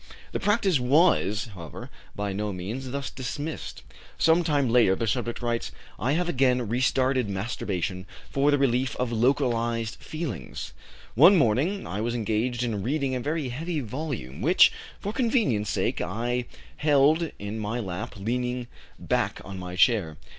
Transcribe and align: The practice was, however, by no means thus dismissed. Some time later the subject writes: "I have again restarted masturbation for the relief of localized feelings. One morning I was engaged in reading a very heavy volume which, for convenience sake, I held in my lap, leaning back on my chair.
The 0.31 0.39
practice 0.39 0.79
was, 0.79 1.49
however, 1.53 1.91
by 2.15 2.33
no 2.33 2.51
means 2.51 2.89
thus 2.89 3.11
dismissed. 3.11 3.83
Some 4.17 4.43
time 4.43 4.67
later 4.67 4.95
the 4.95 5.05
subject 5.05 5.43
writes: 5.43 5.71
"I 5.99 6.13
have 6.13 6.27
again 6.27 6.67
restarted 6.67 7.29
masturbation 7.29 8.07
for 8.27 8.49
the 8.49 8.57
relief 8.57 8.95
of 8.95 9.11
localized 9.11 9.97
feelings. 9.99 10.73
One 11.13 11.35
morning 11.37 11.85
I 11.85 12.01
was 12.01 12.15
engaged 12.15 12.63
in 12.63 12.81
reading 12.81 13.13
a 13.13 13.19
very 13.19 13.49
heavy 13.49 13.79
volume 13.79 14.41
which, 14.41 14.71
for 14.99 15.13
convenience 15.13 15.69
sake, 15.69 16.01
I 16.01 16.45
held 16.77 17.29
in 17.37 17.59
my 17.59 17.79
lap, 17.79 18.15
leaning 18.17 18.65
back 18.97 19.39
on 19.45 19.59
my 19.59 19.75
chair. 19.75 20.17